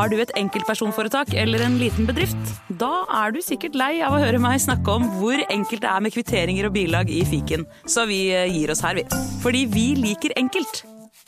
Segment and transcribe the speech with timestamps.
[0.00, 2.52] Har du et enkeltpersonforetak eller en liten bedrift?
[2.80, 6.00] Da er du sikkert lei av å høre meg snakke om hvor enkelt det er
[6.00, 9.04] med kvitteringer og bilag i fiken, så vi eh, gir oss her, vi.
[9.42, 10.86] Fordi vi liker enkelt.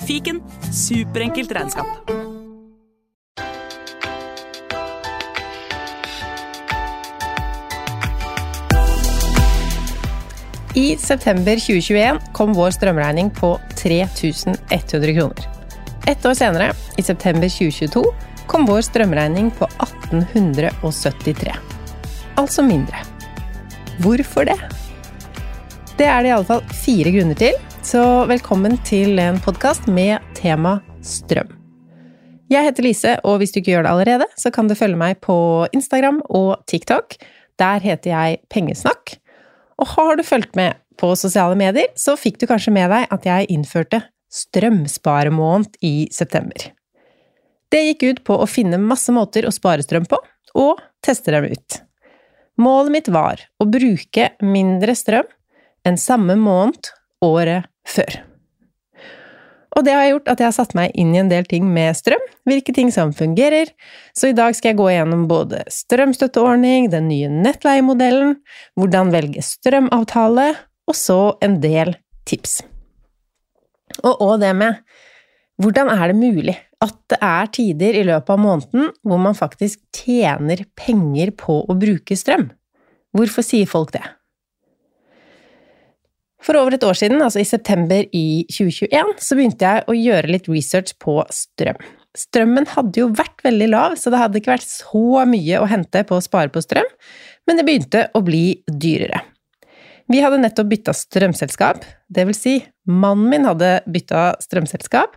[0.08, 0.40] Fiken
[0.72, 2.00] superenkelt regnskap.
[10.72, 15.48] I september 2021 kom vår strømregning på 3100 kroner.
[16.08, 18.08] Ett år senere, i september 2022,
[18.52, 21.52] kom vår strømregning på 1873.
[22.36, 22.98] Altså mindre.
[24.04, 24.58] Hvorfor det?
[25.96, 31.48] Det er det iallfall fire grunner til, så velkommen til en podkast med tema strøm.
[32.52, 35.22] Jeg heter Lise, og hvis du ikke gjør det allerede, så kan du følge meg
[35.24, 35.38] på
[35.72, 37.16] Instagram og TikTok.
[37.56, 39.16] Der heter jeg Pengesnakk.
[39.80, 43.32] Og har du fulgt med på sosiale medier, så fikk du kanskje med deg at
[43.32, 46.68] jeg innførte strømsparemåned i september.
[47.72, 50.18] Det gikk ut på å finne masse måter å spare strøm på,
[50.60, 51.78] og teste dem ut.
[52.60, 55.28] Målet mitt var å bruke mindre strøm
[55.88, 56.92] enn samme måned
[57.24, 58.20] året før.
[59.72, 61.96] Og det har gjort at jeg har satt meg inn i en del ting med
[61.96, 63.70] strøm, hvilke ting som fungerer,
[64.12, 68.36] så i dag skal jeg gå gjennom både strømstøtteordning, den nye nettleiemodellen,
[68.76, 70.50] hvordan velge strømavtale,
[70.84, 71.94] og så en del
[72.28, 72.60] tips.
[74.02, 74.82] Og, og det med
[75.62, 79.80] hvordan er det mulig at det er tider i løpet av måneden hvor man faktisk
[79.94, 82.48] tjener penger på å bruke strøm?
[83.16, 84.04] Hvorfor sier folk det?
[86.42, 90.32] For over et år siden, altså i september i 2021, så begynte jeg å gjøre
[90.32, 91.78] litt research på strøm.
[92.18, 96.02] Strømmen hadde jo vært veldig lav, så det hadde ikke vært så mye å hente
[96.08, 96.88] på å spare på strøm,
[97.46, 99.22] men det begynte å bli dyrere.
[100.10, 101.86] Vi hadde nettopp bytta strømselskap,
[102.18, 105.14] vil si, mannen min hadde bytta strømselskap,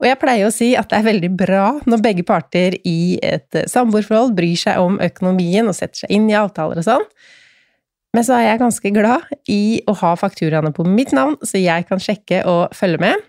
[0.00, 3.62] og jeg pleier å si at det er veldig bra når begge parter i et
[3.68, 7.06] samboerforhold bryr seg om økonomien og setter seg inn i avtaler og sånn,
[8.16, 11.86] men så er jeg ganske glad i å ha fakturaene på mitt navn, så jeg
[11.90, 13.26] kan sjekke og følge med.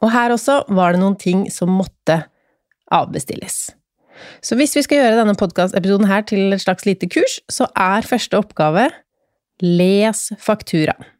[0.00, 2.22] Og her også var det noen ting som måtte
[2.94, 3.66] avbestilles.
[4.40, 8.06] Så hvis vi skal gjøre denne podkastepisoden her til et slags lite kurs, så er
[8.08, 8.88] første oppgave
[9.60, 11.15] les fakturaen.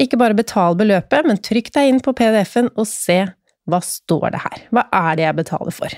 [0.00, 3.22] Ikke bare betal beløpet, men trykk deg inn på PDF-en og se
[3.70, 4.62] hva står det her.
[4.72, 5.96] Hva er det jeg betaler for?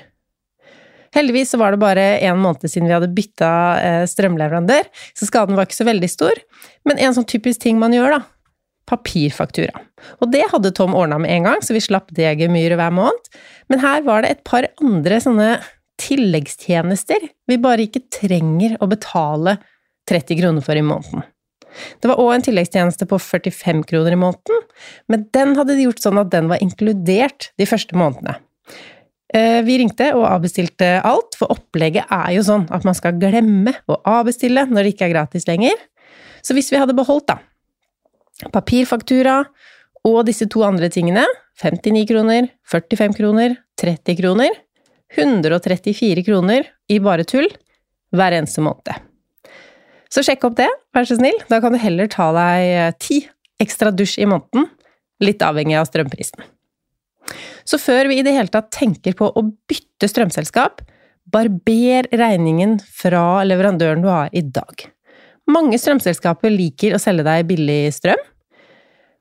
[1.13, 3.51] Heldigvis så var det bare en måned siden vi hadde bytta
[3.85, 6.41] eh, strømleverandør, så skaden var ikke så veldig stor.
[6.89, 8.23] Men en sånn typisk ting man gjør, da.
[8.89, 9.85] Papirfaktura.
[10.25, 13.31] Og det hadde Tom ordna med en gang, så vi slapp det gemyret hver måned.
[13.71, 15.53] Men her var det et par andre sånne
[16.03, 19.59] tilleggstjenester vi bare ikke trenger å betale
[20.11, 21.23] 30 kroner for i måneden.
[22.00, 24.65] Det var òg en tilleggstjeneste på 45 kroner i måneden,
[25.12, 28.37] men den hadde de gjort sånn at den var inkludert de første månedene.
[29.33, 33.73] Eh, vi ringte og avbestilte alt, for opplegget er jo sånn at man skal glemme
[33.88, 35.79] å avbestille når det ikke er gratis lenger.
[36.44, 37.38] Så hvis vi hadde beholdt, da,
[38.52, 39.38] papirfaktura
[40.08, 41.25] og disse to andre tingene,
[41.62, 44.61] 59 kroner, 45 kroner, 30 kroner,
[45.17, 47.49] 134 kroner i bare tull
[48.12, 49.12] hver eneste måned.
[50.12, 51.38] Så sjekk opp det, vær så snill.
[51.49, 53.23] Da kan du heller ta deg ti
[53.62, 54.67] ekstra dusj i måneden,
[55.25, 56.43] litt avhengig av strømprisen.
[57.64, 60.82] Så før vi i det hele tatt tenker på å bytte strømselskap,
[61.32, 64.85] barber regningen fra leverandøren du har i dag.
[65.50, 68.20] Mange strømselskaper liker å selge deg billig strøm,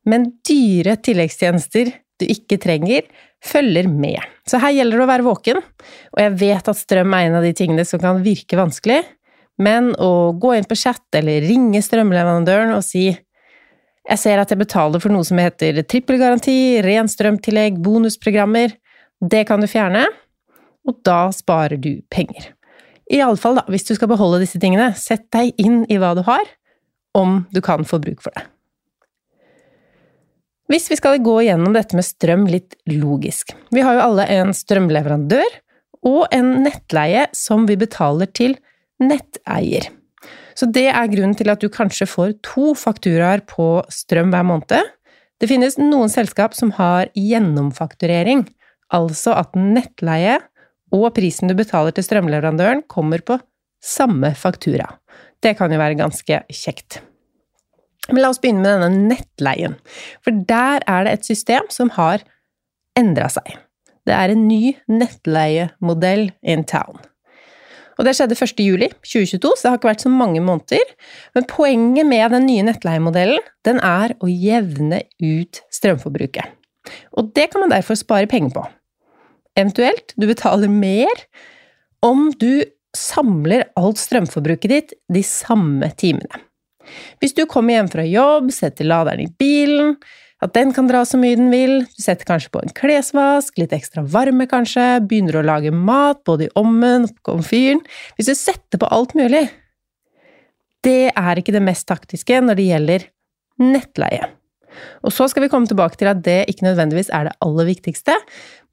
[0.09, 3.05] men dyre tilleggstjenester du ikke trenger,
[3.41, 4.19] følger med.
[4.49, 5.61] Så her gjelder det å være våken,
[6.13, 8.99] og jeg vet at strøm er en av de tingene som kan virke vanskelig,
[9.61, 13.09] men å gå inn på chat eller ringe strømleverandøren og si
[14.01, 18.73] jeg ser at jeg betaler for noe som heter trippelgaranti, ren strømtillegg, bonusprogrammer,
[19.21, 20.07] det kan du fjerne,
[20.89, 22.49] og da sparer du penger.
[23.11, 26.41] Iallfall, da, hvis du skal beholde disse tingene, sett deg inn i hva du har,
[27.17, 28.47] om du kan få bruk for det.
[30.71, 34.53] Hvis vi skal gå igjennom dette med strøm litt logisk Vi har jo alle en
[34.55, 35.57] strømleverandør
[36.07, 38.55] og en nettleie som vi betaler til
[39.03, 39.89] netteier.
[40.57, 44.89] Så det er grunnen til at du kanskje får to fakturaer på strøm hver måned.
[45.41, 48.45] Det finnes noen selskap som har gjennomfakturering,
[48.93, 50.37] altså at nettleie
[50.91, 53.39] og prisen du betaler til strømleverandøren kommer på
[53.81, 54.89] samme faktura.
[55.41, 56.99] Det kan jo være ganske kjekt.
[58.11, 59.77] Men la oss begynne med denne nettleien,
[60.25, 62.25] for der er det et system som har
[62.97, 63.55] endra seg.
[64.05, 67.01] Det er en ny nettleiemodell in town.
[68.01, 68.61] Og det skjedde 1.
[68.65, 70.93] juli 2022, så det har ikke vært så mange måneder.
[71.37, 76.49] Men poenget med den nye nettleiemodellen, den er å jevne ut strømforbruket.
[77.13, 78.63] Og det kan man derfor spare penger på.
[79.53, 81.13] Eventuelt du betaler mer
[82.01, 82.63] om du
[82.97, 86.41] samler alt strømforbruket ditt de samme timene.
[87.21, 89.93] Hvis du kommer hjem fra jobb, setter laderen i bilen,
[90.41, 93.73] at den kan dra så mye den vil, du setter kanskje på en klesvask, litt
[93.77, 97.83] ekstra varme kanskje, begynner å lage mat både i ommen og komfyren
[98.17, 99.45] Hvis du setter på alt mulig
[100.81, 103.09] Det er ikke det mest taktiske når det gjelder
[103.61, 104.31] nettleie.
[105.05, 108.15] Og så skal vi komme tilbake til at det ikke nødvendigvis er det aller viktigste,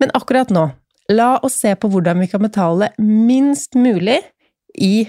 [0.01, 0.71] men akkurat nå,
[1.13, 4.17] la oss se på hvordan vi kan betale minst mulig
[4.81, 5.09] i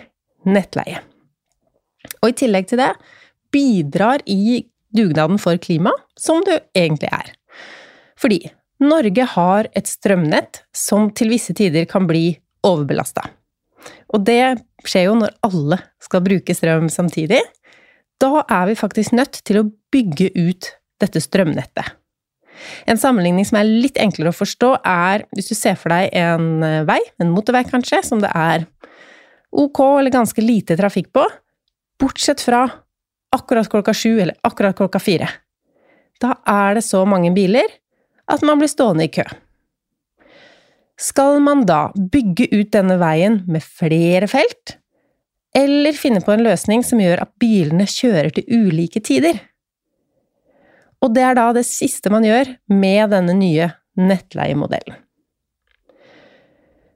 [0.50, 1.00] nettleie.
[2.19, 2.91] Og i tillegg til det
[3.53, 4.65] bidrar i
[4.95, 7.33] dugnaden for klima, som du egentlig er.
[8.19, 8.41] Fordi
[8.80, 12.31] Norge har et strømnett som til visse tider kan bli
[12.65, 13.25] overbelasta.
[14.13, 17.41] Og det skjer jo når alle skal bruke strøm samtidig.
[18.19, 21.95] Da er vi faktisk nødt til å bygge ut dette strømnettet.
[22.92, 26.83] En sammenligning som er litt enklere å forstå, er hvis du ser for deg en
[26.88, 28.65] vei, en motorvei kanskje, som det er
[29.56, 31.24] ok eller ganske lite trafikk på,
[32.00, 32.65] bortsett fra
[33.35, 35.29] akkurat klokka sju eller akkurat klokka fire.
[36.19, 37.67] Da er det så mange biler
[38.29, 39.25] at man blir stående i kø.
[40.99, 44.75] Skal man da bygge ut denne veien med flere felt,
[45.55, 49.39] eller finne på en løsning som gjør at bilene kjører til ulike tider?
[50.99, 54.97] Og det er da det siste man gjør med denne nye nettleiemodellen.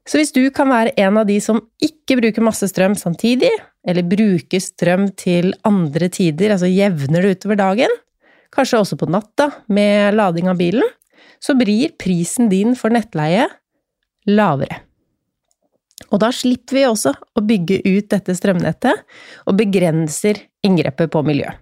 [0.03, 3.51] Så hvis du kan være en av de som ikke bruker masse strøm samtidig,
[3.87, 7.93] eller bruker strøm til andre tider, altså jevner det utover dagen,
[8.53, 10.85] kanskje også på natta med lading av bilen,
[11.43, 13.47] så blir prisen din for nettleie
[14.27, 14.83] lavere.
[16.11, 19.03] Og da slipper vi også å bygge ut dette strømnettet,
[19.47, 21.59] og begrenser inngrepet på miljøet.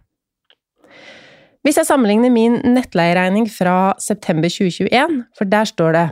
[1.61, 6.05] Hvis jeg sammenligner min nettleieregning fra september 2021, for der står det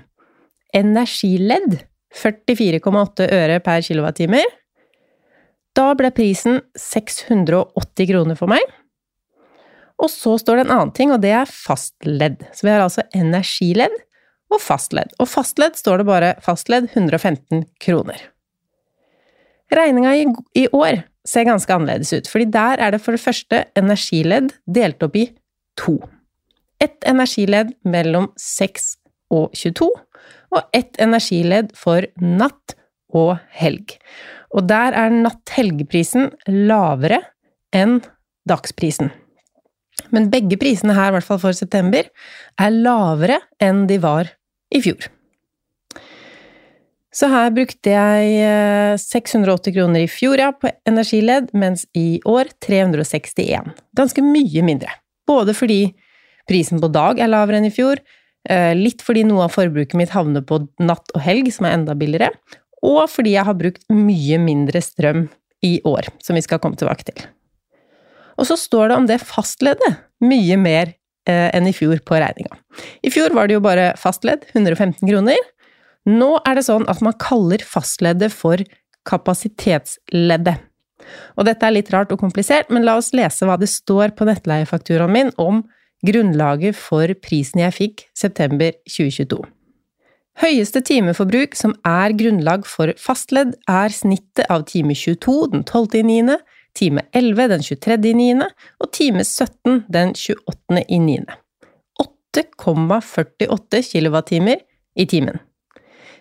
[0.77, 1.79] energiledd
[2.15, 4.45] 44,8 øre per kilowattimer.
[5.77, 8.63] Da ble prisen 680 kroner for meg.
[9.99, 12.41] Og så står det en annen ting, og det er fastledd.
[12.55, 13.95] Så vi har altså energiledd
[14.49, 15.11] og fastledd.
[15.19, 18.21] Og fastledd står det bare fastledd 115 kroner.
[19.69, 20.15] Regninga
[20.57, 25.03] i år ser ganske annerledes ut, fordi der er det for det første energiledd delt
[25.05, 25.27] opp i
[25.77, 25.99] to.
[26.81, 28.95] Et energiledd mellom 6
[29.35, 29.89] og 22,
[30.53, 32.75] og ett energiledd for natt
[33.13, 33.95] og helg.
[34.55, 37.21] Og der er natt-helgeprisen lavere
[37.75, 37.99] enn
[38.49, 39.11] dagsprisen.
[40.15, 42.07] Men begge prisene her, i hvert fall for september,
[42.57, 44.31] er lavere enn de var
[44.73, 45.09] i fjor.
[47.13, 52.51] Så her brukte jeg 680 eh, kroner i fjor, ja, på energiledd, mens i år
[52.63, 53.73] 361.
[53.97, 54.93] Ganske mye mindre.
[55.27, 55.81] Både fordi
[56.49, 58.01] prisen på dag er lavere enn i fjor,
[58.77, 62.31] litt fordi noe av forbruket mitt havner på natt og helg, som er enda billigere.
[62.85, 65.25] Og fordi jeg har brukt mye mindre strøm
[65.65, 67.25] i år, som vi skal komme tilbake til.
[68.39, 70.93] Og så står det om det fastleddet mye mer
[71.27, 72.55] eh, enn i fjor på regninga.
[73.03, 75.39] I fjor var det jo bare fastledd, 115 kroner.
[76.07, 78.63] Nå er det sånn at man kaller fastleddet for
[79.09, 80.65] kapasitetsleddet.
[81.39, 84.27] Og dette er litt rart og komplisert, men la oss lese hva det står på
[84.27, 85.63] nettleiefakturaen min om
[86.05, 89.41] grunnlaget for prisen jeg fikk september 2022.
[90.39, 96.37] Høyeste timeforbruk som er grunnlag for fastledd, er snittet av time 22 den 12.9.,
[96.77, 98.47] time 11 den 23.9.
[98.79, 101.25] og time 17 den 28.9.
[101.99, 104.55] 8,48 kWh
[104.95, 105.41] i timen.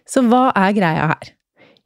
[0.09, 1.31] Så hva er greia her?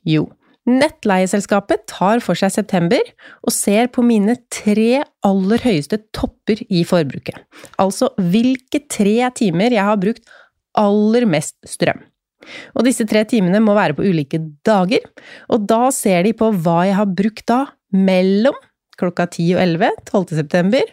[0.06, 0.30] Jo,
[0.68, 3.02] nettleieselskapet tar for seg september
[3.42, 7.40] og ser på mine tre aller høyeste topper i forbruket.
[7.82, 10.22] Altså hvilke tre timer jeg har brukt
[10.78, 12.00] aller mest strøm.
[12.74, 15.04] Og disse tre timene må være på ulike dager,
[15.52, 17.60] og da ser de på hva jeg har brukt da
[17.94, 18.56] mellom
[18.98, 20.34] klokka 10 og 11 12.
[20.36, 20.90] september,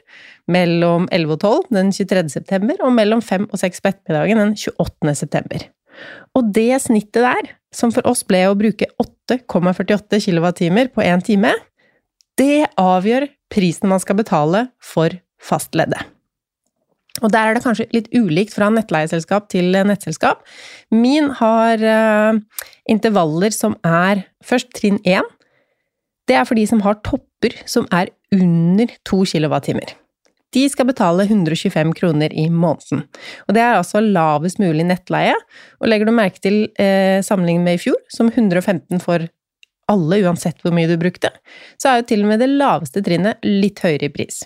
[0.49, 2.23] mellom 11 og 12 den 23.
[2.31, 5.15] september, og mellom 5 og 6 på ettermiddagen den 28.
[5.19, 5.65] september.
[6.37, 8.87] Og det snittet der, som for oss ble å bruke
[9.35, 11.53] 8,48 kWh på én time,
[12.39, 16.01] det avgjør prisen man skal betale for fastleddet.
[17.19, 20.45] Og der er det kanskje litt ulikt fra nettleieselskap til nettselskap.
[20.95, 22.39] Min har uh,
[22.87, 25.27] intervaller som er først trinn 1.
[26.29, 29.81] Det er for de som har topper som er under 2 kWh.
[30.55, 33.03] De skal betale 125 kroner i måneden.
[33.47, 35.35] Og det er altså lavest mulig nettleie.
[35.77, 39.27] Og legger du merke til eh, sammenlignet med i fjor, som 115 for
[39.89, 41.31] alle uansett hvor mye du brukte,
[41.81, 44.43] så er jo til og med det laveste trinnet litt høyere i pris.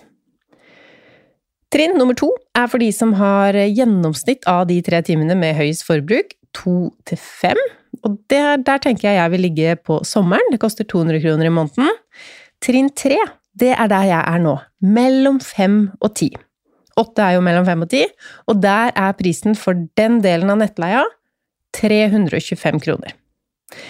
[1.74, 5.84] Trinn nummer to er for de som har gjennomsnitt av de tre timene med høyest
[5.88, 7.60] forbruk, to til fem.
[8.06, 11.54] Og der, der tenker jeg jeg vil ligge på sommeren, det koster 200 kroner i
[11.54, 11.90] måneden.
[12.62, 13.18] Trinn tre
[13.58, 14.56] det er der jeg er nå.
[14.82, 16.30] Mellom fem og ti.
[16.98, 18.04] Åtte er jo mellom fem og ti,
[18.50, 21.02] og der er prisen for den delen av nettleia
[21.74, 23.16] 325 kroner.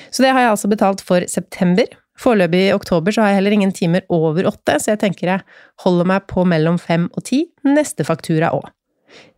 [0.08, 1.88] Så det har jeg altså betalt for september.
[2.20, 5.44] Foreløpig i oktober så har jeg heller ingen timer over åtte, så jeg tenker jeg
[5.84, 8.70] holder meg på mellom fem og ti neste faktura òg.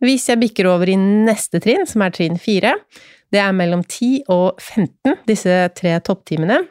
[0.04, 2.76] Hvis jeg bikker over i neste trinn, som er trinn fire,
[3.32, 6.62] det er mellom 10 og 15, disse tre topptimene,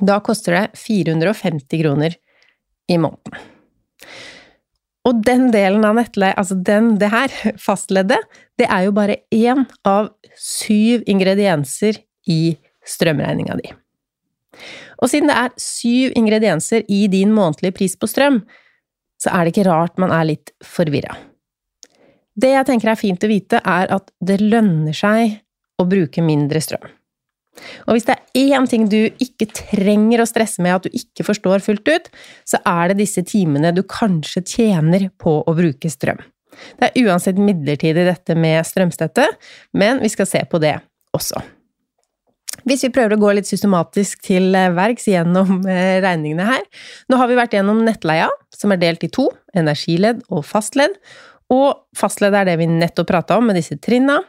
[0.00, 2.16] da koster det 450 kroner
[2.90, 3.38] i måneden.
[5.06, 8.24] Og den delen av nettleie, altså den, det her, fastleddet,
[8.58, 13.70] det er jo bare én av syv ingredienser i strømregninga di.
[15.02, 18.40] Og siden det er syv ingredienser i din månedlige pris på strøm,
[19.20, 21.14] så er det ikke rart man er litt forvirra.
[22.36, 25.38] Det jeg tenker er fint å vite, er at det lønner seg
[25.80, 26.84] å bruke mindre strøm.
[27.86, 31.26] Og hvis det er én ting du ikke trenger å stresse med at du ikke
[31.26, 32.08] forstår fullt ut,
[32.48, 36.22] så er det disse timene du kanskje tjener på å bruke strøm.
[36.80, 39.26] Det er uansett midlertidig dette med strømstøtte,
[39.76, 40.78] men vi skal se på det
[41.16, 41.42] også.
[42.66, 46.62] Hvis vi prøver å gå litt systematisk til verks gjennom eh, regningene her
[47.10, 50.96] Nå har vi vært gjennom nettleia, som er delt i to, energiledd og fastledd.
[51.52, 54.22] Og fastledd er det vi nettopp prata om med disse trinna.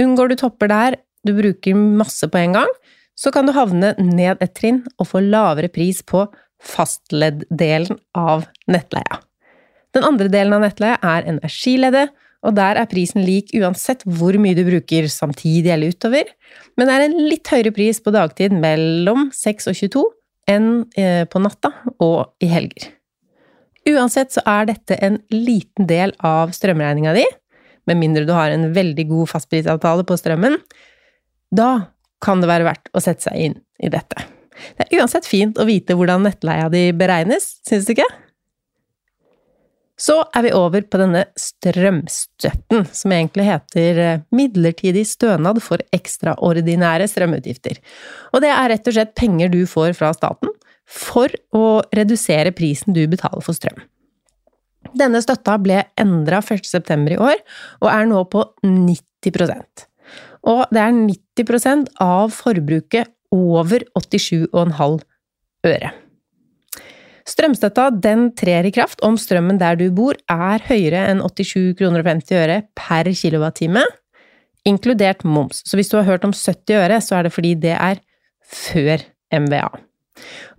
[0.00, 2.72] Unngår du topper der, du bruker masse på en gang,
[3.18, 6.24] så kan du havne ned et trinn og få lavere pris på
[6.62, 9.20] fastledd-delen av nettleia.
[9.92, 12.12] Den andre delen av nettleia er energileddet,
[12.42, 16.30] og der er prisen lik uansett hvor mye du bruker samtidig eller utover,
[16.74, 20.02] men det er en litt høyere pris på dagtid mellom 6 og 22
[20.50, 21.70] enn eh, på natta
[22.02, 22.88] og i helger.
[23.92, 27.24] Uansett så er dette en liten del av strømregninga di,
[27.90, 30.58] med mindre du har en veldig god fastprisavtale på strømmen,
[31.52, 31.70] da
[32.22, 34.26] kan det være verdt å sette seg inn i dette.
[34.78, 38.08] Det er uansett fint å vite hvordan nettleia di beregnes, synes du ikke?
[40.02, 47.06] Så er vi over på denne strømstøtten, som egentlig heter eh, midlertidig stønad for ekstraordinære
[47.10, 47.78] strømutgifter.
[48.32, 50.50] Og det er rett og slett penger du får fra staten
[50.88, 53.78] for å redusere prisen du betaler for strøm.
[54.98, 57.14] Denne støtta ble endra 1.9.
[57.14, 57.38] i år,
[57.80, 59.86] og er nå på 90
[60.42, 60.94] og det er
[61.38, 65.02] 90% av forbruket over 87,5
[65.68, 65.92] øre.
[67.28, 72.02] Strømstøtta den trer i kraft om strømmen der du bor er høyere enn 87 kroner
[72.02, 73.84] og 50 øre per kilowattime,
[74.66, 75.62] inkludert moms.
[75.66, 78.02] Så hvis du har hørt om 70 øre, så er det fordi det er
[78.42, 79.70] før MVA.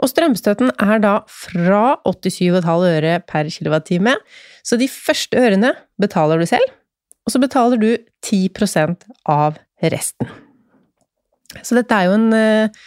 [0.01, 4.15] Og strømstøtten er da fra 87,5 øre per kilowattime,
[4.63, 6.71] så de første ørene betaler du selv,
[7.27, 7.91] og så betaler du
[8.25, 9.59] 10% av
[9.91, 10.29] resten.
[11.61, 12.83] Så dette er jo en eh,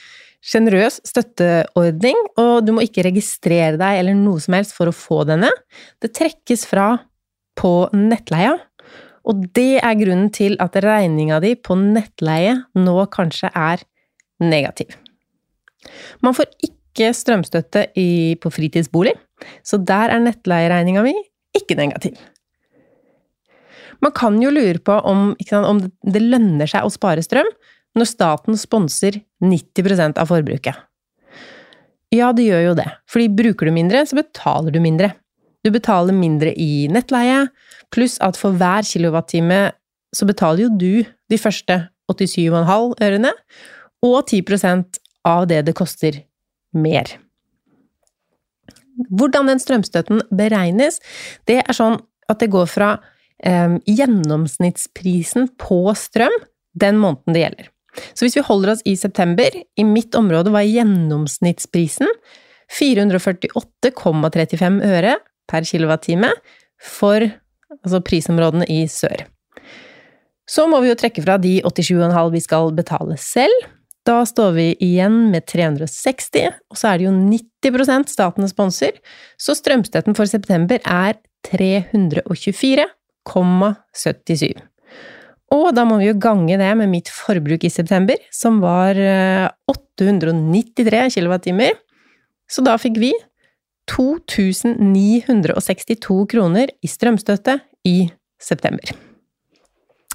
[0.47, 5.25] sjenerøs støtteordning, og du må ikke registrere deg eller noe som helst for å få
[5.29, 5.51] denne.
[6.03, 6.93] Det trekkes fra
[7.59, 8.57] på nettleia,
[9.27, 13.83] og det er grunnen til at regninga di på nettleie nå kanskje er
[14.43, 14.95] negativ.
[16.23, 19.17] Man får ikke strømstøtte i, på fritidsbolig,
[19.67, 21.15] så der er nettleieregninga mi
[21.57, 22.17] ikke negativ.
[24.05, 27.49] Man kan jo lure på om, sant, om det lønner seg å spare strøm
[27.97, 30.77] når staten sponser 90% av forbruket.
[32.15, 35.15] Ja, det gjør jo det, fordi bruker du mindre, så betaler du mindre.
[35.67, 37.47] Du betaler mindre i nettleie,
[37.95, 39.71] Pluss at for hver kilowattime
[40.15, 41.79] så betaler jo du de første
[42.11, 43.33] 87,5 ørene,
[44.07, 46.21] og 10% av det det koster
[46.77, 47.17] mer.
[49.11, 51.01] Hvordan den strømstøtten beregnes,
[51.47, 51.99] det er sånn
[52.31, 52.95] at det går fra
[53.45, 56.33] eh, gjennomsnittsprisen på strøm
[56.77, 57.67] den måneden det gjelder.
[58.13, 62.09] Så hvis vi holder oss i september, i mitt område var gjennomsnittsprisen
[62.77, 65.17] 448,35 øre
[65.49, 66.31] per kilowattime
[66.83, 67.23] for
[67.79, 69.27] altså prisområdene i sør.
[70.47, 73.67] Så må vi jo trekke fra de 87,5 vi skal betale selv.
[74.07, 78.93] Da står vi igjen med 360, og så er det jo 90% staten sponser,
[79.35, 81.15] så strømstøtten for september er
[83.27, 84.55] 324,77.
[85.55, 88.95] Og da må vi jo gange det med mitt forbruk i september, som var
[89.71, 91.73] 893 eh, kWh.
[92.51, 93.13] Så da fikk vi
[93.91, 98.11] 2962 kroner i strømstøtte i
[98.43, 98.91] september.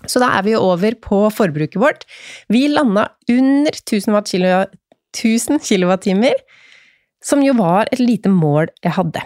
[0.10, 2.06] Så da er vi over på forbruket vårt.
[2.52, 6.34] Vi landa under 1000 kWh,
[7.22, 9.22] som jo var et lite mål jeg hadde.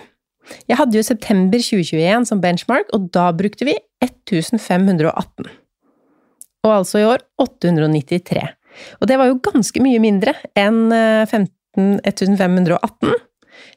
[0.69, 5.49] Jeg hadde jo september 2021 som benchmark, og da brukte vi 1518.
[6.65, 8.45] Og altså i år 893.
[8.99, 13.09] Og det var jo ganske mye mindre enn 1518.
[13.09, 13.19] Eh,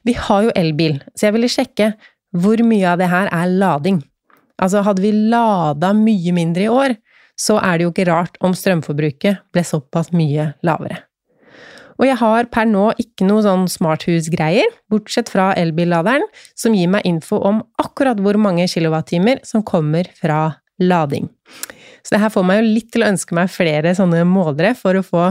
[0.06, 1.92] vi har jo elbil, så jeg ville sjekke
[2.36, 4.00] hvor mye av det her er lading.
[4.58, 6.96] Altså, hadde vi lada mye mindre i år,
[7.38, 11.04] så er det jo ikke rart om strømforbruket ble såpass mye lavere.
[11.98, 16.26] Og jeg har per nå ikke noe sånn smarthusgreier, bortsett fra elbilladeren,
[16.58, 21.26] som gir meg info om akkurat hvor mange kilowattimer som kommer fra lading.
[22.06, 24.98] Så det her får meg jo litt til å ønske meg flere sånne målere for
[24.98, 25.24] å få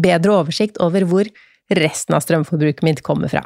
[0.00, 1.28] bedre oversikt over hvor
[1.76, 3.42] resten av strømforbruket mitt kommer fra.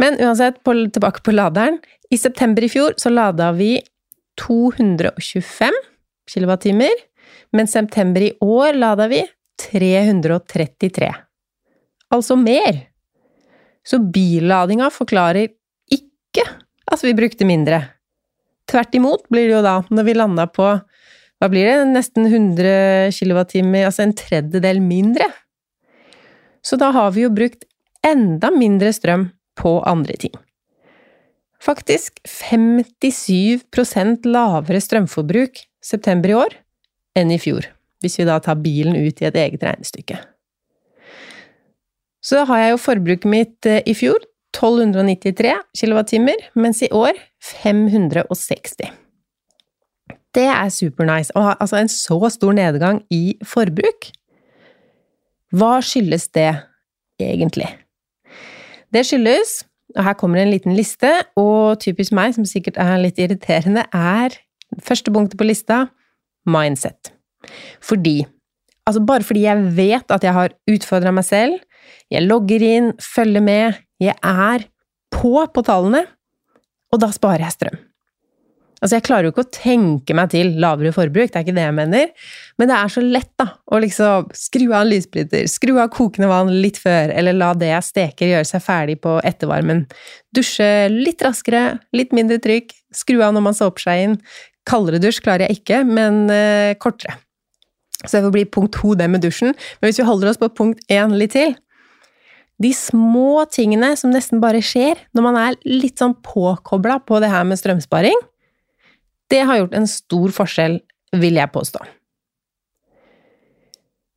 [0.00, 1.80] Men uansett, på, tilbake på laderen.
[2.12, 3.80] I september i fjor så lada vi
[4.38, 5.78] 225
[6.30, 6.90] kWh,
[7.56, 9.24] mens september i år lada vi
[9.66, 11.25] 333.
[12.14, 12.86] Altså mer.
[13.86, 15.50] Så billadinga forklarer
[15.92, 16.44] ikke
[16.86, 17.82] at vi brukte mindre.
[18.66, 20.68] Tvert imot blir det jo da, når vi landa på
[21.36, 25.28] hva blir det, nesten 100 kWh, altså en tredjedel mindre.
[26.64, 27.66] Så da har vi jo brukt
[28.06, 29.28] enda mindre strøm
[29.58, 30.34] på andre ting.
[31.62, 36.56] Faktisk 57 lavere strømforbruk september i år
[37.16, 37.68] enn i fjor,
[38.02, 40.18] hvis vi da tar bilen ut i et eget regnestykke.
[42.26, 44.18] Så har jeg jo forbruket mitt eh, i fjor
[44.56, 48.90] 1293 kWh, mens i år 560.
[50.36, 51.32] Det er supernice.
[51.36, 54.10] Ha altså en så stor nedgang i forbruk.
[55.56, 56.50] Hva skyldes det
[57.22, 57.68] egentlig?
[58.92, 59.62] Det skyldes
[59.96, 64.34] og her kommer en liten liste, og typisk meg, som sikkert er litt irriterende, er
[64.82, 65.86] første punktet på lista
[66.46, 67.12] mindset.
[67.84, 68.24] Fordi
[68.86, 71.56] Altså, bare fordi jeg vet at jeg har utfordra meg selv,
[72.12, 74.68] jeg logger inn, følger med, jeg er
[75.14, 76.04] på på tallene,
[76.92, 77.78] og da sparer jeg strøm.
[78.76, 81.64] Altså, jeg klarer jo ikke å tenke meg til lavere forbruk, det er ikke det
[81.64, 82.10] jeg mener,
[82.60, 86.28] men det er så lett, da, å liksom skru av en lysbryter, skru av kokende
[86.28, 89.86] vann litt før, eller la det jeg steker gjøre seg ferdig på ettervarmen.
[90.36, 94.18] Dusje litt raskere, litt mindre trykk, skru av når man såper seg inn.
[94.68, 97.16] Kaldere dusj klarer jeg ikke, men uh, kortere.
[98.04, 99.56] Så det får bli punkt to, det med dusjen.
[99.80, 101.56] Men hvis vi holder oss på punkt én litt til
[102.62, 107.28] De små tingene som nesten bare skjer når man er litt sånn påkobla på det
[107.32, 108.16] her med strømsparing,
[109.32, 110.80] det har gjort en stor forskjell,
[111.16, 111.82] vil jeg påstå.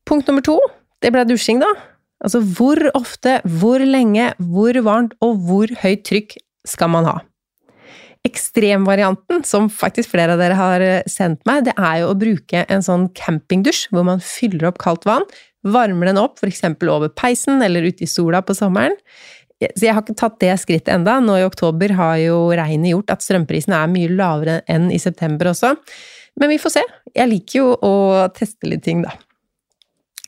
[0.10, 0.58] Punkt nummer to,
[1.04, 1.69] det ble dusjing, da.
[2.23, 6.36] Altså hvor ofte, hvor lenge, hvor varmt og hvor høyt trykk
[6.67, 7.17] skal man ha?
[8.28, 12.65] Ekstremvarianten, som faktisk flere av dere har eh, sendt meg, det er jo å bruke
[12.67, 15.23] en sånn campingdusj hvor man fyller opp kaldt vann,
[15.65, 16.63] varmer den opp f.eks.
[16.88, 18.95] over peisen eller ute i sola på sommeren,
[19.60, 21.17] så jeg har ikke tatt det skrittet enda.
[21.19, 25.52] Nå i oktober har jo regnet gjort at strømprisene er mye lavere enn i september
[25.52, 25.74] også.
[26.39, 26.84] Men vi får se.
[27.12, 27.95] Jeg liker jo å
[28.36, 29.12] teste litt ting, da.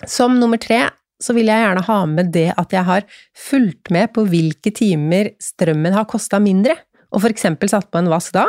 [0.10, 0.84] Som nummer tre
[1.22, 3.06] så vil jeg gjerne ha med det at jeg har
[3.38, 6.76] fulgt med på hvilke timer strømmen har kosta mindre,
[7.12, 8.48] og eksempel satt på en vask da,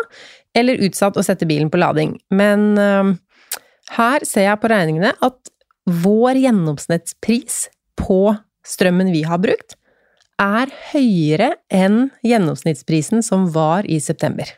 [0.56, 2.16] eller utsatt å sette bilen på lading.
[2.34, 3.12] Men øh,
[3.98, 5.51] her ser jeg på regningene at
[5.88, 7.66] vår gjennomsnittspris
[7.98, 9.76] på strømmen vi har brukt,
[10.42, 14.48] er høyere enn gjennomsnittsprisen som var i september.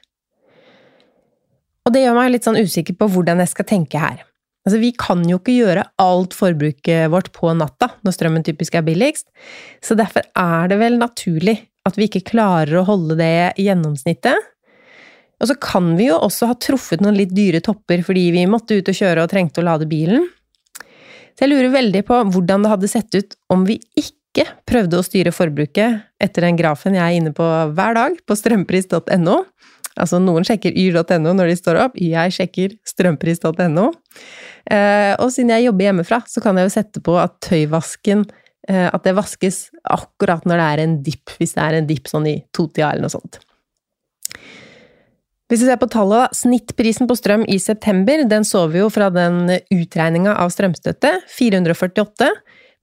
[1.84, 4.22] Og det gjør meg litt sånn usikker på hvordan jeg skal tenke her.
[4.64, 8.86] Altså, vi kan jo ikke gjøre alt forbruket vårt på natta, når strømmen typisk er
[8.86, 9.28] billigst,
[9.84, 14.38] så derfor er det vel naturlig at vi ikke klarer å holde det gjennomsnittet.
[15.42, 18.78] Og så kan vi jo også ha truffet noen litt dyre topper fordi vi måtte
[18.78, 20.24] ut og kjøre og trengte å lade bilen.
[21.34, 25.06] Så jeg lurer veldig på hvordan det hadde sett ut om vi ikke prøvde å
[25.06, 29.36] styre forbruket etter den grafen jeg er inne på hver dag på strømpris.no.
[29.94, 33.90] Altså, noen sjekker yr.no når de står opp, jeg sjekker strømpris.no.
[34.74, 38.24] Eh, og siden jeg jobber hjemmefra, så kan jeg jo sette på at tøyvasken
[38.70, 42.10] eh, At det vaskes akkurat når det er en dipp, hvis det er en dipp
[42.10, 43.38] sånn i totida eller noe sånt.
[45.50, 46.32] Hvis vi ser på tallet.
[46.36, 52.30] Snittprisen på strøm i september, den så vi jo fra den utregninga av strømstøtte, 448,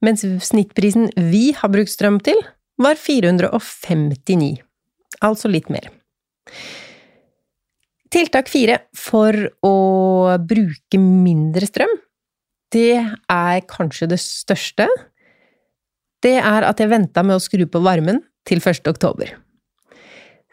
[0.06, 2.38] mens snittprisen vi har brukt strøm til,
[2.82, 4.62] var 459.
[5.21, 5.89] Altså litt mer.
[8.12, 9.76] Tiltak fire for å
[10.43, 11.93] bruke mindre strøm,
[12.71, 14.88] det er kanskje det største.
[16.24, 18.88] Det er at jeg venta med å skru på varmen til 1.
[18.88, 19.34] oktober.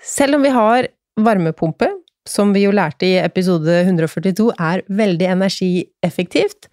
[0.03, 1.91] Selv om vi har varmepumpe,
[2.29, 6.71] som vi jo lærte i episode 142 er veldig energieffektivt,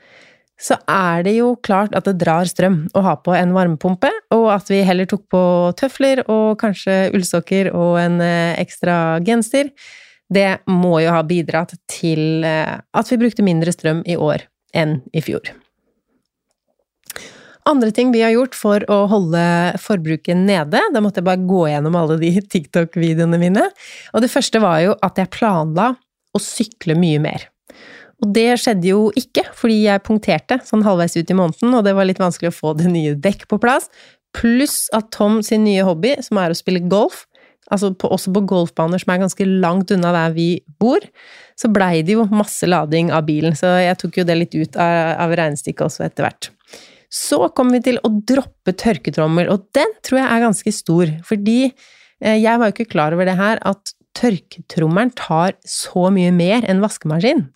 [0.56, 4.48] så er det jo klart at det drar strøm å ha på en varmepumpe, og
[4.54, 5.44] at vi heller tok på
[5.80, 9.74] tøfler og kanskje ullsokker og en eh, ekstra genser
[10.34, 15.00] det må jo ha bidratt til eh, at vi brukte mindre strøm i år enn
[15.14, 15.54] i fjor.
[17.66, 19.42] Andre ting vi har gjort for å holde
[19.82, 23.66] forbruket nede, da måtte jeg bare gå gjennom alle de TikTok-videoene mine.
[24.14, 25.94] Og det første var jo at jeg planla
[26.36, 27.48] å sykle mye mer.
[28.24, 31.96] Og det skjedde jo ikke, fordi jeg punkterte sånn halvveis ut i måneden, og det
[31.98, 33.90] var litt vanskelig å få det nye dekk på plass.
[34.36, 37.26] Pluss at Tom sin nye hobby, som er å spille golf,
[37.74, 40.50] altså på, også på golfbaner som er ganske langt unna der vi
[40.80, 41.04] bor,
[41.60, 44.78] så blei det jo masse lading av bilen, så jeg tok jo det litt ut
[44.78, 46.55] av, av regnestykket også etter hvert.
[47.12, 51.60] Så kommer vi til å droppe tørketrommel, og den tror jeg er ganske stor, fordi
[51.68, 56.66] eh, jeg var jo ikke klar over det her, at tørketrommelen tar så mye mer
[56.70, 57.48] enn vaskemaskin.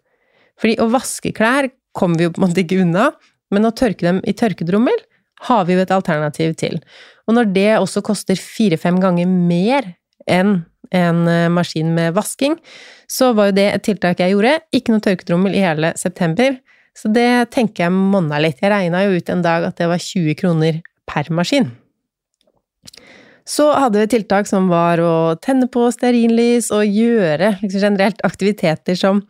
[0.59, 3.11] Fordi å vaske klær kommer vi jo på en måte ikke unna,
[3.53, 4.97] men å tørke dem i tørketrommel
[5.47, 6.79] har vi jo et alternativ til.
[7.27, 9.93] Og når det også koster fire-fem ganger mer
[10.29, 10.59] enn
[10.95, 12.57] en eh, maskin med vasking,
[13.09, 14.57] så var jo det et tiltak jeg gjorde.
[14.75, 16.57] Ikke noe tørketrommel i hele september.
[16.99, 18.59] Så det tenker jeg monna litt.
[18.59, 21.69] Jeg regna jo ut en dag at det var 20 kroner per maskin.
[23.49, 28.99] Så hadde vi tiltak som var å tenne på stearinlys og gjøre liksom generelt aktiviteter
[28.99, 29.23] som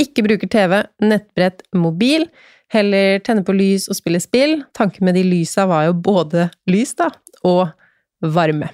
[0.00, 2.26] ikke bruker TV, nettbrett, mobil.
[2.74, 4.58] Heller tenne på lys og spille spill.
[4.76, 7.12] Tanken med de lysa var jo både lys, da,
[7.46, 7.68] og
[8.34, 8.72] varme.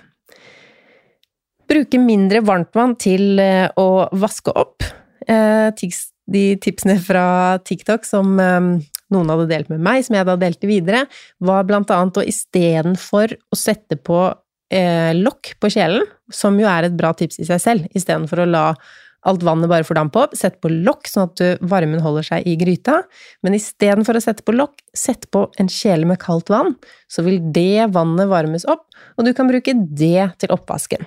[1.70, 4.86] Bruke mindre varmtvann til eh, å vaske opp.
[5.28, 5.68] Eh,
[6.30, 8.70] de tipsene fra TikTok som eh,
[9.10, 11.04] noen hadde delt med meg, som jeg da delte videre,
[11.42, 14.28] var blant annet å istedenfor å sette på
[14.70, 18.66] lokk på kjelen, som jo er et bra tips i seg selv, istedenfor å la
[19.28, 23.00] alt vannet bare fordampe opp, sett på lokk sånn at varmen holder seg i gryta,
[23.44, 26.76] men istedenfor å sette på lokk, sett på en kjele med kaldt vann,
[27.10, 28.86] så vil det vannet varmes opp,
[29.18, 31.04] og du kan bruke det til oppvasken.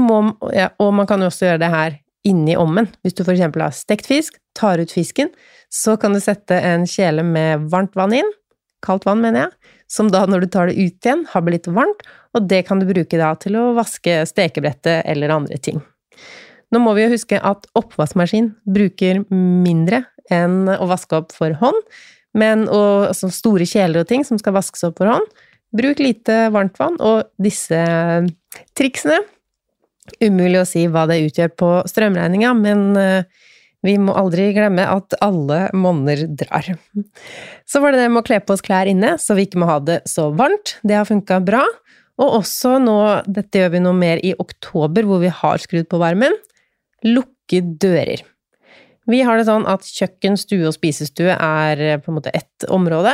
[0.00, 0.22] Må,
[0.54, 2.88] ja, og man kan jo også gjøre det her inni ommen.
[3.04, 5.30] Hvis du eksempel har stekt fisk, tar ut fisken,
[5.72, 8.30] så kan du sette en kjele med varmt vann inn,
[8.84, 12.04] kaldt vann mener jeg, som da når du tar det ut igjen, har blitt varmt,
[12.34, 15.80] og det kan du bruke da til å vaske stekebrettet eller andre ting.
[16.72, 21.80] Nå må vi jo huske at oppvaskmaskin bruker mindre enn å vaske opp for hånd,
[22.34, 25.28] men og, altså store kjeler og ting som skal vaskes opp for hånd,
[25.74, 27.78] bruk lite varmt vann, og disse
[28.78, 29.20] triksene
[30.20, 33.48] Umulig å si hva det utgjør på strømregninga, men eh,
[33.84, 36.70] vi må aldri glemme at alle monner drar.
[37.68, 39.68] Så var det det med å kle på oss klær inne, så vi ikke må
[39.68, 40.78] ha det så varmt.
[40.84, 41.64] Det har funka bra.
[42.20, 45.98] Og også nå, dette gjør vi noe mer i oktober, hvor vi har skrudd på
[46.00, 46.36] varmen,
[47.04, 48.22] lukke dører.
[49.10, 52.64] Vi har det sånn at kjøkken, stue og spisestue er eh, på en måte ett
[52.72, 53.12] område,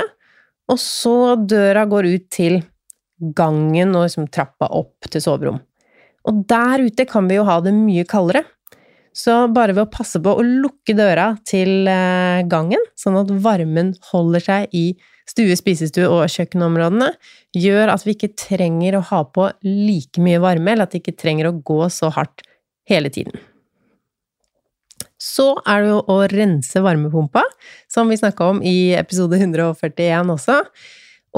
[0.71, 2.61] og så døra går ut til
[3.19, 5.59] gangen og liksom trappa opp til soverom.
[6.29, 8.45] Og der ute kan vi jo ha det mye kaldere.
[9.17, 13.95] Så bare ved å passe på å lukke døra til eh, gangen, sånn at varmen
[14.13, 14.85] holder seg i
[15.31, 17.11] stue, spisestue og kjøkkenområdene,
[17.59, 21.19] gjør at vi ikke trenger å ha på like mye varme, eller at det ikke
[21.19, 22.45] trenger å gå så hardt
[22.91, 23.35] hele tiden.
[25.21, 27.43] Så er det jo å rense varmepumpa,
[27.91, 30.63] som vi snakka om i episode 141 også.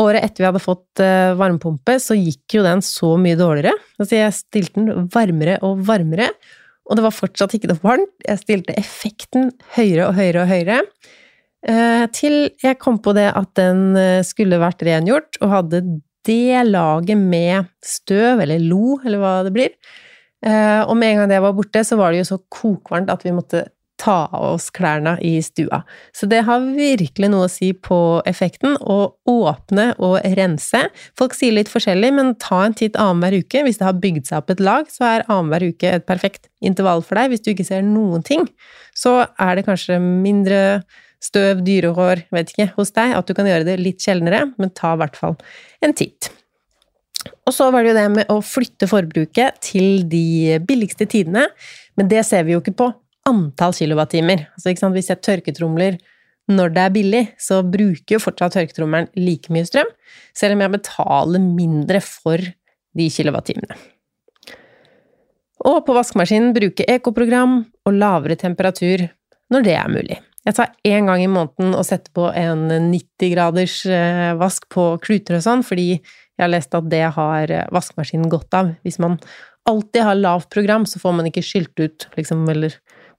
[0.00, 3.74] Året etter vi hadde fått uh, varmepumpe, så gikk jo den så mye dårligere.
[3.98, 6.30] Altså, jeg stilte den varmere og varmere,
[6.88, 8.14] og det var fortsatt ikke noe varmt.
[8.24, 10.78] Jeg stilte effekten høyere og høyere og høyere.
[11.62, 15.84] Uh, til jeg kom på det at den uh, skulle vært rengjort, og hadde
[16.26, 19.76] det laget med støv, eller lo, eller hva det blir,
[20.42, 23.22] Eh, og med en gang det var borte, så var det jo så kokvarmt at
[23.22, 23.66] vi måtte
[24.02, 25.82] ta av oss klærne i stua.
[26.16, 28.98] Så det har virkelig noe å si på effekten å
[29.30, 30.82] åpne og rense.
[31.18, 33.62] Folk sier litt forskjellig, men ta en titt annenhver uke.
[33.66, 37.04] Hvis det har bygd seg opp et lag, så er annenhver uke et perfekt intervall
[37.06, 37.32] for deg.
[37.32, 38.48] Hvis du ikke ser noen ting,
[38.98, 40.82] så er det kanskje mindre
[41.22, 44.96] støv, dyrehår, vet ikke, hos deg, at du kan gjøre det litt sjeldnere, men ta
[44.96, 45.36] i hvert fall
[45.86, 46.32] en titt.
[47.46, 51.46] Og så var det jo det med å flytte forbruket til de billigste tidene,
[51.98, 52.90] men det ser vi jo ikke på
[53.28, 54.48] antall kilowattimer.
[54.56, 54.90] Altså?
[54.94, 56.00] Hvis jeg tørketromler
[56.50, 59.88] når det er billig, så bruker jo fortsatt tørketrommelen like mye strøm,
[60.34, 62.42] selv om jeg betaler mindre for
[62.98, 63.78] de kilowattimene.
[65.62, 69.06] Og på vaskemaskinen bruke ekoprogram og lavere temperatur
[69.52, 70.18] når det er mulig.
[70.42, 74.88] Jeg tar én gang i måneden og setter på en 90 graders eh, vask på
[75.04, 78.72] kluter og sånn, fordi jeg har lest at det har eh, vaskemaskinen godt av.
[78.82, 79.20] Hvis man
[79.70, 82.74] alltid har lavt program, så får man ikke skylt ut, liksom, eller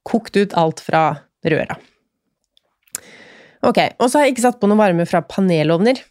[0.07, 1.03] kokt ut alt fra
[1.47, 1.77] røra.
[3.63, 6.01] Ok, og så har jeg ikke satt på noe varme fra panelovner.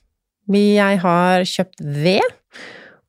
[0.52, 2.24] Jeg har kjøpt ved,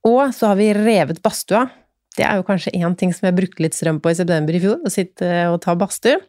[0.05, 1.65] og så har vi revet badstua.
[2.13, 4.61] Det er jo kanskje én ting som jeg brukte litt strøm på i september i
[4.61, 6.19] fjor, å sitte og ta badstue.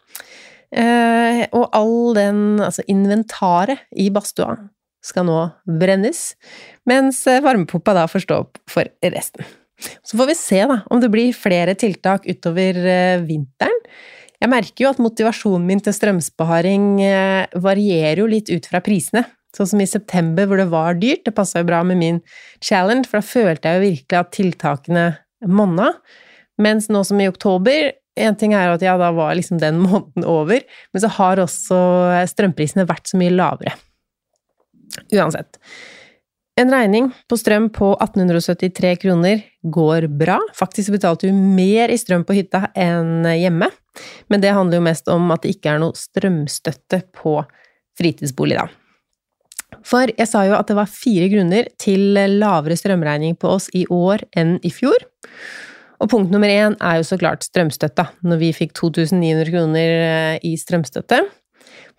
[0.74, 4.56] Eh, og all den, altså inventaret i badstua,
[5.04, 6.30] skal nå brennes,
[6.88, 9.44] mens varmepumpa da får stå opp for resten.
[10.06, 13.82] Så får vi se da, om det blir flere tiltak utover eh, vinteren.
[14.44, 19.22] Jeg merker jo at motivasjonen min til strømsparing eh, varierer jo litt ut fra prisene.
[19.56, 21.22] Sånn som i september, hvor det var dyrt.
[21.24, 22.18] Det passa jo bra med min
[22.60, 25.04] challenge, for da følte jeg jo virkelig at tiltakene
[25.48, 25.94] monna.
[26.60, 30.22] Mens nå som i oktober En ting er at ja, da var liksom den måneden
[30.30, 30.60] over,
[30.94, 31.78] men så har også
[32.30, 33.72] strømprisene vært så mye lavere.
[35.10, 35.58] Uansett.
[36.54, 40.38] En regning på strøm på 1873 kroner går bra.
[40.54, 43.72] Faktisk betalte du mer i strøm på hytta enn hjemme,
[44.32, 47.36] men det handler jo mest om at det ikke er noe strømstøtte på
[47.98, 48.68] fritidsbolig, da.
[49.84, 53.84] For jeg sa jo at det var fire grunner til lavere strømregning på oss i
[53.92, 55.02] år enn i fjor.
[56.02, 60.36] Og punkt nummer én er jo så klart strømstøtta, når vi fikk 2900 kroner eh,
[60.46, 61.22] i strømstøtte.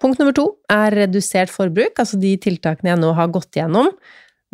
[0.01, 3.89] Punkt nummer to er redusert forbruk, altså de tiltakene jeg nå har gått gjennom.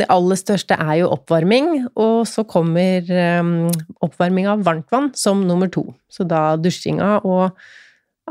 [0.02, 3.06] Det aller største er jo oppvarming, og så kommer
[3.38, 3.68] um,
[4.02, 5.84] oppvarming av varmtvann som nummer to.
[6.10, 7.52] Så da dusjinga og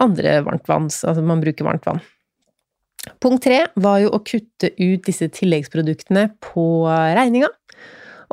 [0.01, 2.01] andre varmtvann, altså man bruker varmtvann.
[3.23, 6.65] Punkt tre var jo å kutte ut disse tilleggsproduktene på
[7.17, 7.53] regninga.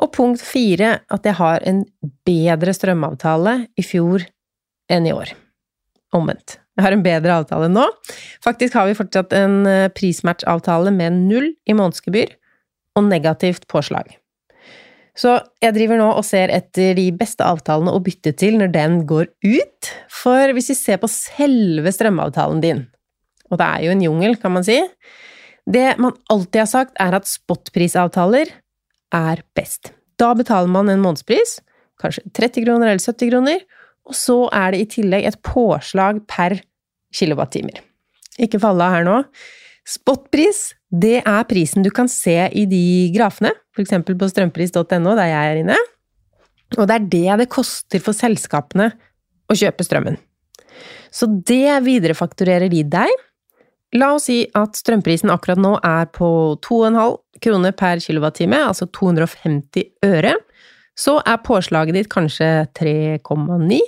[0.02, 1.84] Og punkt fire at jeg har en
[2.26, 4.26] bedre strømavtale i fjor
[4.90, 5.30] enn i år.
[6.16, 6.58] Omvendt.
[6.78, 7.86] Jeg har en bedre avtale nå.
[8.42, 12.34] Faktisk har vi fortsatt en prismatchavtale prismatch-avtale med null i månedsgebyr
[12.98, 14.16] og negativt påslag.
[15.18, 19.00] Så jeg driver nå og ser etter de beste avtalene å bytte til når den
[19.08, 22.84] går ut, for hvis vi ser på selve strømavtalen din,
[23.50, 24.78] og det er jo en jungel, kan man si,
[25.68, 28.52] det man alltid har sagt, er at spotprisavtaler
[29.14, 29.92] er best.
[30.20, 31.58] Da betaler man en månedspris,
[32.00, 33.66] kanskje 30 kroner eller 70 kroner,
[34.08, 36.60] og så er det i tillegg et påslag per
[37.14, 37.82] kilowattimer.
[38.38, 39.16] Ikke falle av her nå.
[39.88, 43.92] Spotpris, det er prisen du kan se i de grafene, f.eks.
[44.08, 45.78] på strømpris.no, der jeg er inne.
[46.78, 48.90] Og det er det det koster for selskapene
[49.48, 50.18] å kjøpe strømmen.
[51.12, 53.12] Så det viderefakturerer de deg.
[53.96, 56.28] La oss si at strømprisen akkurat nå er på
[56.64, 60.34] 2,5 kroner per kilowattime, altså 250 øre.
[60.98, 63.78] Så er påslaget ditt kanskje 3,9,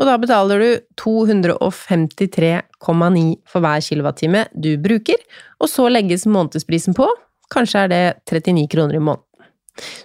[0.00, 0.70] og da betaler du
[1.02, 5.18] 253,9 for hver kilowattime du bruker,
[5.60, 7.06] og så legges månedsprisen på,
[7.50, 9.26] kanskje er det 39 kroner i måneden.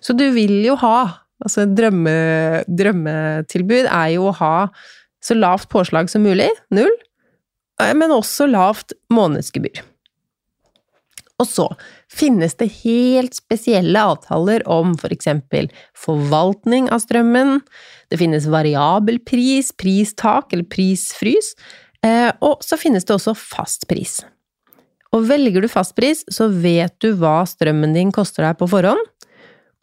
[0.01, 4.69] Så du vil jo ha Altså, drømme, drømmetilbud er jo å ha
[5.19, 6.93] så lavt påslag som mulig, null,
[7.99, 9.83] men også lavt månedsgebyr.
[11.41, 11.65] Og så
[12.11, 15.67] finnes det helt spesielle avtaler om for eksempel
[15.99, 17.59] forvaltning av strømmen,
[18.11, 21.51] det finnes variabel pris, pristak eller prisfrys,
[22.05, 24.21] eh, og så finnes det også fastpris.
[25.15, 29.03] Og velger du fastpris, så vet du hva strømmen din koster deg på forhånd,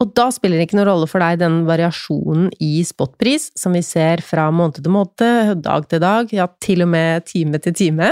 [0.01, 3.83] og da spiller det ikke noen rolle for deg den variasjonen i spotpris som vi
[3.85, 8.09] ser fra måned til måned, dag til dag, ja, til og med time til time.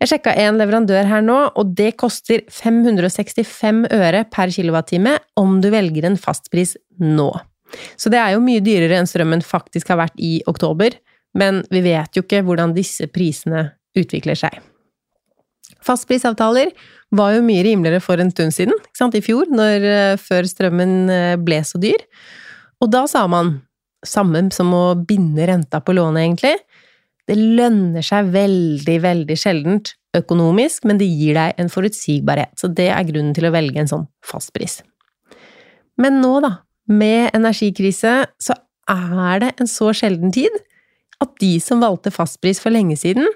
[0.00, 5.68] Jeg sjekka en leverandør her nå, og det koster 565 øre per kilowattime om du
[5.74, 7.28] velger en fastpris nå.
[8.00, 10.96] Så det er jo mye dyrere enn strømmen faktisk har vært i oktober,
[11.36, 14.56] men vi vet jo ikke hvordan disse prisene utvikler seg.
[15.84, 16.72] Fastprisavtaler
[17.16, 20.48] var jo mye rimeligere for en stund siden, ikke sant, i fjor, når, eh, før
[20.48, 22.00] strømmen eh, ble så dyr.
[22.80, 23.58] Og da sa man
[24.06, 26.56] samme som å binde renta på lånet, egentlig.
[27.28, 32.88] Det lønner seg veldig, veldig sjeldent økonomisk, men det gir deg en forutsigbarhet, så det
[32.90, 34.80] er grunnen til å velge en sånn fastpris.
[36.00, 36.56] Men nå, da,
[36.90, 38.56] med energikrise, så
[38.90, 40.56] er det en så sjelden tid
[41.20, 43.28] at de som valgte fastpris for lenge siden,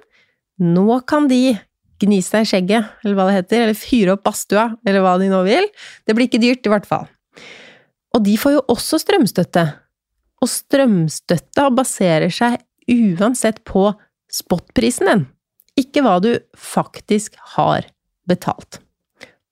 [0.59, 1.57] nå kan de
[2.03, 5.31] gni seg i skjegget, eller hva det heter, eller fyre opp badstua, eller hva de
[5.31, 5.69] nå vil.
[6.07, 7.07] Det blir ikke dyrt, i hvert fall.
[8.15, 9.65] Og de får jo også strømstøtte.
[10.43, 12.59] Og strømstøtta baserer seg
[12.91, 13.93] uansett på
[14.33, 15.27] spotprisen din,
[15.81, 17.87] ikke hva du faktisk har
[18.29, 18.81] betalt.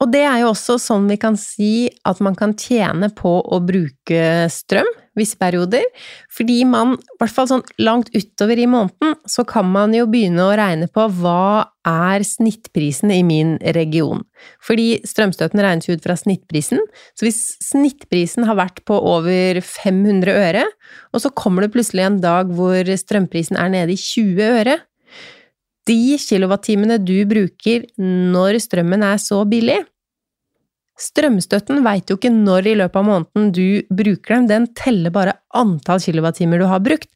[0.03, 3.61] Og det er jo også sånn vi kan si at man kan tjene på å
[3.63, 4.89] bruke strøm
[5.19, 5.85] visse perioder.
[6.33, 10.43] Fordi man, i hvert fall sånn langt utover i måneden, så kan man jo begynne
[10.47, 14.25] å regne på hva er snittprisen i min region.
[14.65, 16.81] Fordi strømstøtten regnes ut fra snittprisen,
[17.15, 20.65] så hvis snittprisen har vært på over 500 øre,
[21.13, 24.81] og så kommer det plutselig en dag hvor strømprisen er nede i 20 øre,
[25.91, 29.81] de kilowattimene du bruker når strømmen er så billig,
[31.01, 35.39] Strømstøtten veit jo ikke når i løpet av måneden du bruker dem, den teller bare
[35.57, 37.11] antall kilowattimer du har brukt,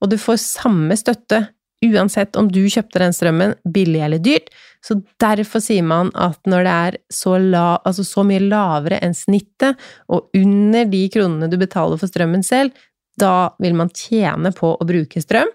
[0.00, 1.46] og du får samme støtte
[1.84, 4.48] uansett om du kjøpte den strømmen billig eller dyrt,
[4.84, 9.16] så derfor sier man at når det er så, la, altså så mye lavere enn
[9.16, 9.76] snittet,
[10.08, 12.72] og under de kronene du betaler for strømmen selv,
[13.20, 15.50] da vil man tjene på å bruke strøm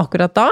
[0.00, 0.48] akkurat da.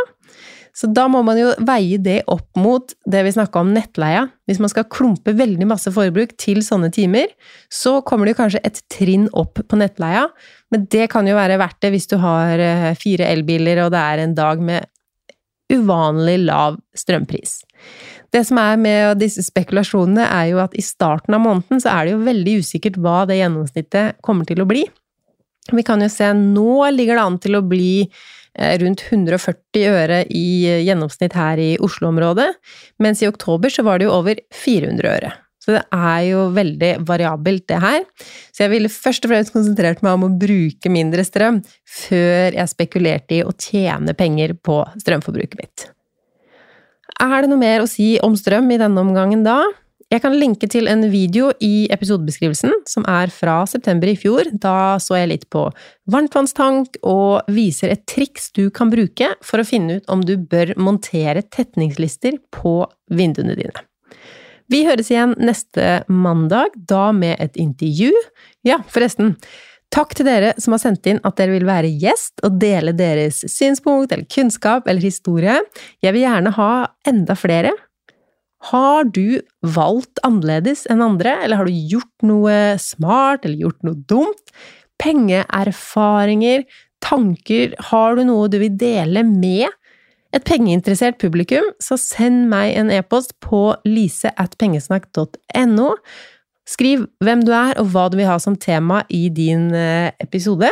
[0.75, 4.25] Så da må man jo veie det opp mot det vi snakka om nettleia.
[4.49, 7.31] Hvis man skal klumpe veldig masse forbruk til sånne timer,
[7.71, 10.27] så kommer det kanskje et trinn opp på nettleia,
[10.75, 14.03] men det kan jo være verdt det hvis du har eh, fire elbiler og det
[14.03, 14.91] er en dag med
[15.71, 17.61] uvanlig lav strømpris.
[18.35, 22.05] Det som er med disse spekulasjonene, er jo at i starten av måneden så er
[22.05, 24.83] det jo veldig usikkert hva det gjennomsnittet kommer til å bli.
[25.73, 28.09] Vi kan jo se nå ligger det an til å bli
[28.55, 32.53] rundt 140 øre i gjennomsnitt her i Oslo-området,
[33.03, 35.33] mens i oktober så var det jo over 400 øre.
[35.65, 38.03] Så det er jo veldig variabelt, det her.
[38.53, 42.73] Så jeg ville først og fremst konsentrert meg om å bruke mindre strøm før jeg
[42.75, 45.87] spekulerte i å tjene penger på strømforbruket mitt.
[47.23, 49.63] Er det noe mer å si om strøm i denne omgangen da?
[50.13, 54.51] Jeg kan linke til en video i episodebeskrivelsen som er fra september i fjor.
[54.53, 55.65] Da så jeg litt på
[56.13, 60.75] varmtvannstank og viser et triks du kan bruke for å finne ut om du bør
[60.77, 63.87] montere tetningslister på vinduene dine.
[64.73, 68.13] Vi høres igjen neste mandag, da med et intervju.
[68.65, 69.35] Ja, forresten.
[69.95, 73.43] Takk til dere som har sendt inn at dere vil være gjest og dele deres
[73.53, 75.59] synspunkt eller kunnskap eller historie.
[76.03, 76.71] Jeg vil gjerne ha
[77.07, 77.75] enda flere.
[78.71, 83.99] Har du valgt annerledes enn andre, eller har du gjort noe smart eller gjort noe
[84.09, 84.55] dumt?
[85.03, 86.65] Pengeerfaringer,
[87.05, 89.69] tanker, har du noe du vil dele med
[90.35, 95.91] et pengeinteressert publikum, så send meg en e-post på lise.pengesnakk.no.
[96.65, 100.71] Skriv hvem du er og hva du vil ha som tema i din eh, episode.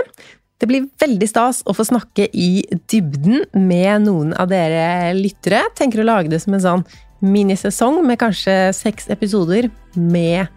[0.58, 5.62] Det blir veldig stas å få snakke i dybden med noen av dere lyttere.
[5.78, 6.84] Tenker å lage det som en sånn
[7.22, 10.50] minisesong med kanskje seks episoder med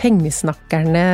[0.00, 1.06] pengesnakkerne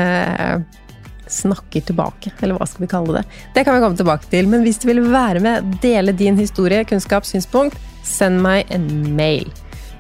[1.29, 3.25] snakker tilbake, eller hva skal vi kalle det?
[3.55, 6.87] Det kan vi komme tilbake til, men hvis du vil være med, dele din historie,
[6.89, 7.77] kunnskap, synspunkt,
[8.07, 9.53] send meg en mail.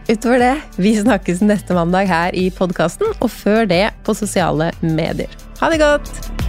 [0.08, 5.32] Utover det, vi snakkes neste mandag her i podkasten, og før det på sosiale medier.
[5.60, 6.47] Ha det godt!